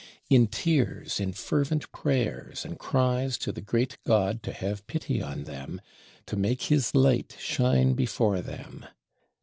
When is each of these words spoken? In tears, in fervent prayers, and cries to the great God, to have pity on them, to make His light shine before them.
In 0.31 0.47
tears, 0.47 1.19
in 1.19 1.31
fervent 1.31 1.91
prayers, 1.91 2.65
and 2.65 2.79
cries 2.79 3.37
to 3.37 3.51
the 3.51 3.61
great 3.61 3.99
God, 4.03 4.41
to 4.41 4.51
have 4.51 4.87
pity 4.87 5.21
on 5.21 5.43
them, 5.43 5.79
to 6.25 6.35
make 6.35 6.63
His 6.63 6.95
light 6.95 7.35
shine 7.39 7.93
before 7.93 8.41
them. 8.41 8.83